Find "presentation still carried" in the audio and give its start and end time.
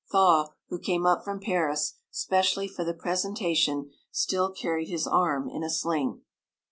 2.95-4.87